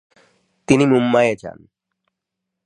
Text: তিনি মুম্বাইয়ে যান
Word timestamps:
তিনি 0.67 0.85
মুম্বাইয়ে 0.85 1.35
যান 1.41 1.59